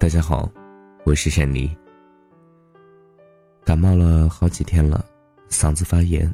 [0.00, 0.48] 大家好，
[1.04, 1.76] 我是沈妮。
[3.64, 5.04] 感冒了好几天了，
[5.50, 6.32] 嗓子发炎，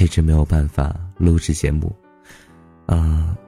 [0.00, 1.94] 一直没有办法录制节目。
[2.86, 3.38] 啊，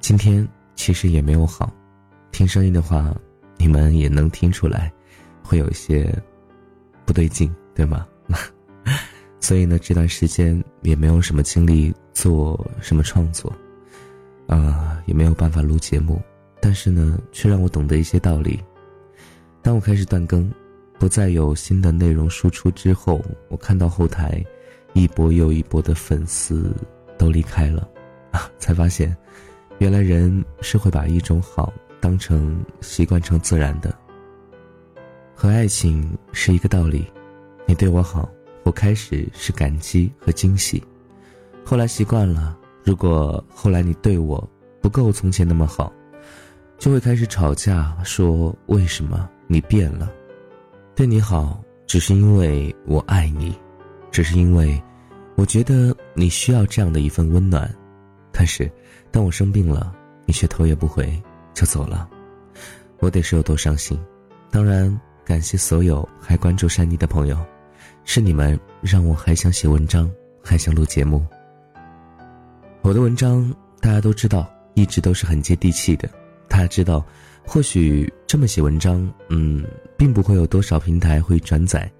[0.00, 0.46] 今天
[0.76, 1.72] 其实也没有好，
[2.30, 3.16] 听声音的话，
[3.56, 4.92] 你们也能听出来，
[5.42, 6.14] 会有一些
[7.06, 8.06] 不对劲，对吗？
[9.40, 13.50] 所以呢，这段时间也没有什么精力做什么创作，
[14.46, 16.20] 啊，也没有办法录节目，
[16.60, 18.62] 但是呢，却让我懂得一些道理。
[19.64, 20.52] 当我开始断更，
[20.98, 24.44] 不再有新的内容输出之后，我看到后台
[24.92, 26.76] 一波又一波的粉丝
[27.16, 27.88] 都离开了，
[28.30, 29.16] 啊，才发现，
[29.78, 33.92] 原来人是会把一种好当成习惯成自然的。
[35.34, 37.10] 和爱情是一个道理，
[37.64, 38.30] 你对我好，
[38.64, 40.84] 我开始是感激和惊喜，
[41.64, 42.54] 后来习惯了。
[42.84, 44.46] 如果后来你对我
[44.82, 45.90] 不够从前那么好，
[46.76, 49.30] 就会开始吵架，说为什么？
[49.46, 50.10] 你变了，
[50.94, 53.54] 对你好，只是因为我爱你，
[54.10, 54.82] 只是因为
[55.36, 57.72] 我觉得你需要这样的一份温暖。
[58.32, 58.70] 但是，
[59.12, 59.94] 当我生病了，
[60.26, 61.22] 你却头也不回
[61.52, 62.08] 就走了，
[62.98, 63.98] 我得是有多伤心？
[64.50, 67.38] 当然，感谢所有还关注珊妮的朋友，
[68.04, 70.10] 是你们让我还想写文章，
[70.42, 71.24] 还想录节目。
[72.82, 76.08] 我的文章大家都知道，一直都是很接地气的，
[76.48, 77.04] 大家知道。
[77.46, 79.64] 或许这么写文章，嗯，
[79.96, 81.90] 并不会有多少平台会转载，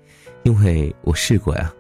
[0.43, 1.73] 因为我试过呀。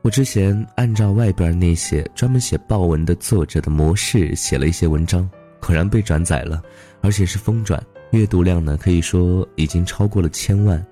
[0.00, 5.28] 我之前按照外边那些专门写报文的作者的模式写了一些文章，
[5.60, 6.62] 果然被转载了，
[7.00, 10.84] 而且是疯转，阅读量呢可以说已经超过了千万。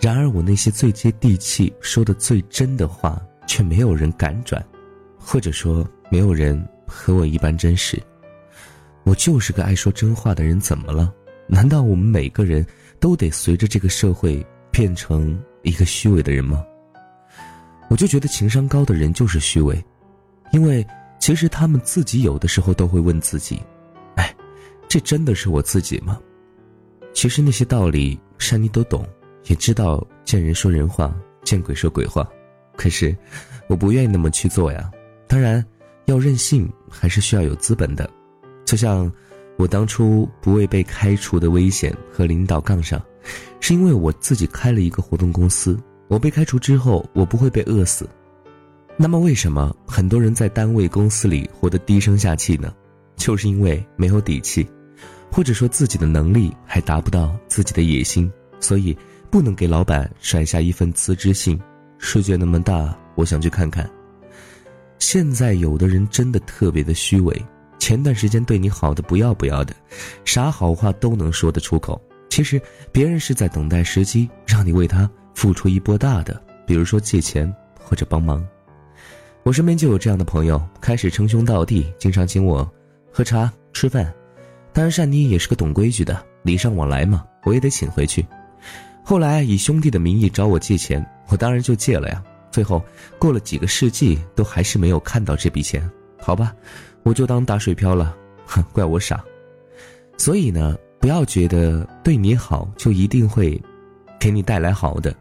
[0.00, 4.64] 然而我那些最接地气、说的最真的话，却没有人敢转，
[5.18, 8.00] 或者说没有人和我一般真实。
[9.04, 11.12] 我就是个爱说真话的人，怎么了？
[11.46, 12.66] 难道我们每个人
[13.00, 16.62] 都得随着这个社会变成一个虚伪的人吗？
[17.88, 19.82] 我就觉得情商高的人就是虚伪，
[20.52, 20.86] 因为
[21.18, 23.58] 其实他们自己有的时候都会问自己
[24.16, 24.34] ：“哎，
[24.86, 26.20] 这真的是我自己吗？”
[27.14, 29.08] 其实那些道理珊妮都懂，
[29.46, 32.28] 也知道见人说人话，见鬼说鬼话，
[32.76, 33.16] 可是
[33.68, 34.90] 我不愿意那么去做呀。
[35.26, 35.64] 当然，
[36.04, 38.08] 要任性还是需要有资本的。
[38.68, 39.10] 就像
[39.56, 43.02] 我当初不为被开除的危险和领导杠上，
[43.60, 45.74] 是因为我自己开了一个活动公司。
[46.08, 48.06] 我被开除之后，我不会被饿死。
[48.94, 52.70] 那么，为什么很多人在单位、公司里活得低声下气呢？
[53.16, 54.68] 就是因为没有底气，
[55.32, 58.30] 或者说自己的能力还达不到自己的野心，
[58.60, 58.94] 所以
[59.30, 61.58] 不能给老板甩下一份辞职信。
[61.96, 63.88] 世界那么大，我想去看看。
[64.98, 67.42] 现在有的人真的特别的虚伪。
[67.78, 69.74] 前段时间对你好的不要不要的，
[70.24, 72.00] 啥好话都能说得出口。
[72.28, 72.60] 其实
[72.92, 78.46] 别人是在等待时机，让你为他付出一波大的，比如说借钱或者帮忙。
[79.44, 82.70] 我身边就有这样的朋友，开始称兄道弟，经常请我
[83.10, 84.12] 喝茶吃饭。
[84.72, 88.24] 当然，善妮也是个懂规矩的，礼尚往来嘛，我也得请回去。
[89.02, 92.22] 后来以兄弟的名义找我借钱，我当然就借了呀。
[92.50, 92.84] 最后
[93.18, 95.88] 过了几个世纪，都还是没有看到这笔钱，
[96.20, 96.54] 好吧。
[97.02, 98.16] 我就当打水漂了，
[98.46, 99.24] 哼， 怪我傻。
[100.16, 103.60] 所以呢，不要觉得对你好就一定会
[104.18, 105.14] 给你带来好的，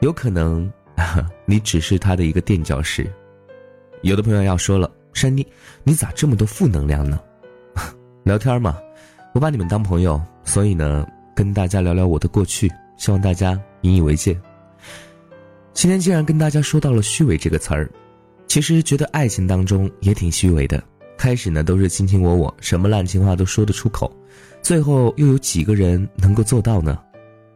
[0.00, 0.70] 有可能
[1.46, 3.10] 你只是他的一个垫脚石。
[4.02, 5.46] 有的朋友要说了，珊妮，
[5.82, 7.18] 你咋这么多负能量呢？
[8.24, 8.76] 聊天嘛，
[9.34, 14.38] 我把你们当朋友，所以呢，跟大家聊聊我的过去，希望大家引以为戒。
[15.72, 17.90] 今天既然跟大家说到了虚伪这个词儿，
[18.46, 20.82] 其实觉得爱情当中也挺虚伪的。
[21.16, 24.14] 开始呢都是卿卿我我，什么烂情话都说得出口，
[24.62, 26.98] 最后又有几个人能够做到呢？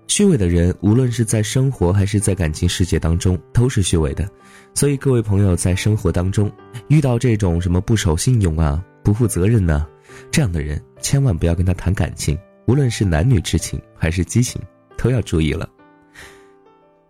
[0.07, 4.27] 虚伪的人，无论是在生活还是在感情世界当中，都是虚伪的。
[4.75, 6.51] 所以各位朋友在生活当中
[6.89, 9.87] 遇到这种什么不守信用啊、不负责任呢，
[10.31, 14.61] 这样的人，千万不要跟他谈感情，无论是男女之情还是激情，
[14.97, 15.69] 都要注意了。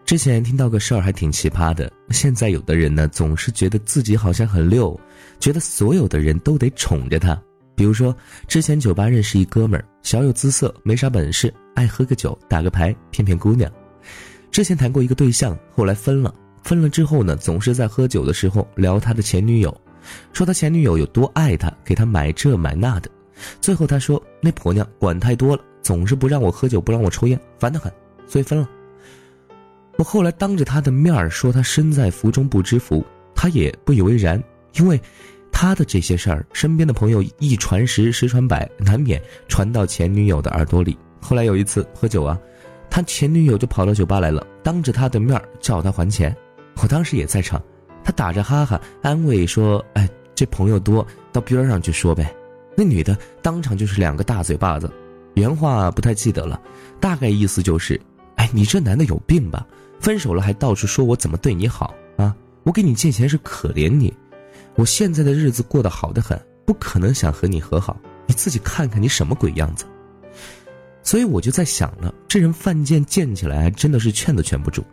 [0.09, 4.99] 之前听到个事儿还挺奇葩的，现在有的人呢总是觉得自己好像很溜，
[5.39, 7.39] 觉得所有的人都得宠着他。
[7.77, 8.17] 比如说，
[8.47, 13.71] 之前酒吧认识一哥们儿，小有姿色，没啥本事，爱喝个酒，打个牌，骗骗姑娘。
[14.51, 19.79] 之前谈过一个对象，后来分了，分了之后呢，总是在喝酒的时候聊他的前女友，
[20.33, 23.11] 说他前女友有多爱他，给他买这买那的。
[23.61, 27.93] 最后他说那婆娘管太多了，总是不让我喝酒，不让我抽烟，烦得很，
[28.27, 28.67] 所以分了。
[29.99, 33.05] 我后来当着他的面儿说他身在福中不知福，
[33.35, 34.41] 他也不以为然，
[34.75, 34.99] 因为
[35.51, 42.39] 他的这些事儿，身边的朋友一传十，十传百，难免传到前女友的耳朵里，后来有一次喝酒啊，
[42.89, 46.35] 他前女友就跑到酒吧来了，当着他的面儿叫他还钱。
[46.81, 47.61] 我当时也在场，
[48.05, 52.33] 他打着哈哈安慰说：“哎，这朋友多，到边上去说呗。”
[52.77, 54.89] 那女的当场就是两个大嘴巴子，
[55.35, 56.61] 原话不太记得了，
[57.01, 58.01] 大概意思就是
[58.37, 59.67] ：“哎，你这男的有病吧？
[60.01, 62.35] 分手了还到处说我怎么对你好啊？
[62.65, 64.13] 我给你借钱是可怜你，
[64.75, 67.99] 我现在的日子过得好得很，不可能想和你和好。
[68.27, 69.85] 你自己看看你什么鬼样子。”
[71.03, 74.85] 所以我就在想了，这人犯贱贱起来真的是劝都劝不住。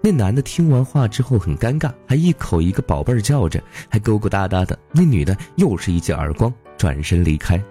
[0.00, 4.78] 那男的听完话之后很尴尬，还一口一个宝贝儿叫着，还勾勾搭搭的。
[4.90, 7.62] 那女的又是一记耳光，转身离开。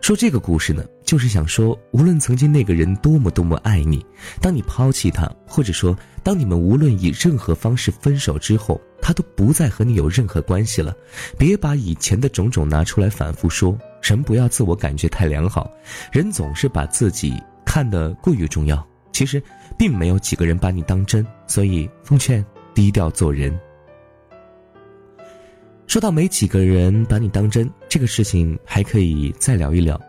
[0.00, 4.04] 说这个故事呢，就是想说，无论曾经那个人多么多么爱你，
[4.40, 10.92] 当你抛弃他，或者说当你们无论以任何方式分手之后，他都不再和你有任何关系了，
[11.38, 13.78] 别把以前的种种拿出来反复说。
[14.02, 15.68] 人不要自我感觉太良好，
[16.12, 18.86] 人总是把自己看得过于重要。
[19.12, 19.42] 其实，
[19.78, 22.44] 并没有几个人把你当真，所以奉劝
[22.74, 23.58] 低调做人。
[25.86, 30.00] 说到没几个人把你当真这个事情，还可以再聊一聊。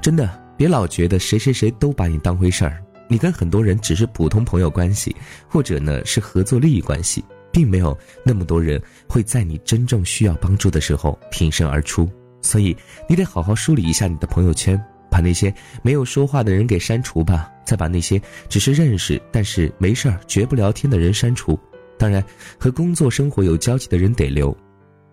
[0.00, 5.14] 真的，别老觉得谁谁谁都把你当回事儿，你跟很多人只是普通朋友关系，
[5.48, 12.08] 或者呢是合作利益关系，并没有那么多人会在你真正需要帮助的时候挺身而出。
[12.42, 12.76] 所以，
[13.08, 15.52] 你得好好梳理一下你的朋友圈，把那些
[15.82, 21.58] 没有说话的人给删除吧，再把那些只是认识但是没事儿绝不聊天的人删除。
[21.98, 22.24] 当然，
[22.58, 24.56] 和工作生活有交集的人得留，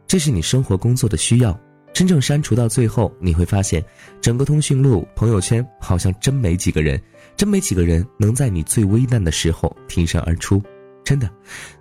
[0.08, 1.60] 这是你生活工作的需要。
[1.94, 3.84] 真正删除到最后，你会发现，
[4.22, 7.02] 整个通讯录、朋友圈好像真没几个人，
[7.36, 10.62] 真没几个人能在你最危难的时候挺身而出。
[11.04, 11.30] 真的，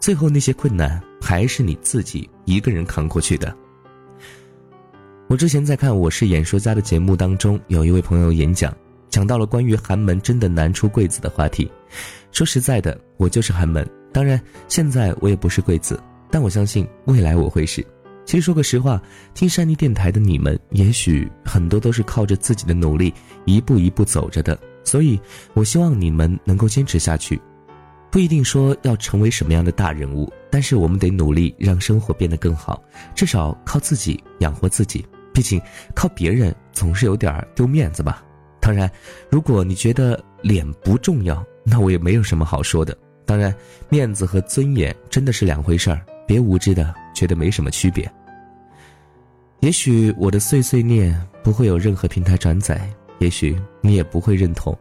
[0.00, 3.54] 最后那些困难还是你自己一个人扛过去的。
[5.28, 8.74] 我之前在看《我是演说家》的节目当中，有一位朋友演讲，
[9.10, 11.70] 讲到了关于寒门真的难出贵子的话题。
[12.30, 13.84] 说实在的，我就是寒门。
[14.12, 16.00] 当然，现在我也不是贵子，
[16.30, 17.84] 但我相信未来我会是。
[18.26, 19.00] 其实说个实话，
[19.32, 23.14] 听山妮电台的你们，也许很多都是靠着自己的努力，
[23.44, 24.58] 一步一步走着的。
[24.84, 25.18] 所以，
[25.54, 27.40] 我希望你们能够坚持下去。
[28.10, 32.82] 不一定说要成为什么样的大人物，但是我们得努力让生活变得更好，
[33.14, 35.06] 至少靠自己养活自己。
[35.32, 35.60] 毕竟，
[35.94, 38.24] 靠别人总是有点丢面子吧。
[38.60, 38.90] 当然，
[39.30, 42.96] 如果你觉得脸不重要，那我也没有什么好说的。
[43.24, 43.54] 当然，
[43.88, 48.10] 面子和尊严真的是两回事儿，别无知的觉得没什么区别。
[49.60, 52.88] 也许我的碎碎念不会有任何平台转载，
[53.18, 54.76] 也许你也不会认同，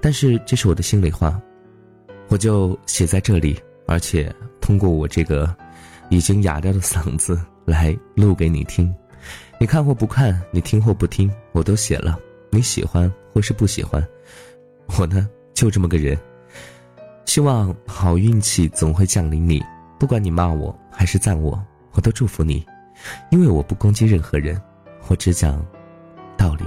[0.00, 1.40] 但是这是我的心里话，
[2.28, 5.54] 我就写在这里，而且通过我这个
[6.08, 8.92] 已经哑掉的嗓子来录给你听。
[9.60, 12.18] 你看或不看，你听或不听，我都写了。
[12.50, 14.04] 你喜欢或是不喜欢，
[14.98, 16.18] 我呢就这么个人。
[17.24, 19.62] 希望好运气总会降临你，
[19.98, 21.60] 不管你骂我还是赞我，
[21.92, 22.64] 我都祝福你，
[23.30, 24.60] 因为我不攻击任何人，
[25.08, 25.60] 我只讲
[26.36, 26.64] 道理。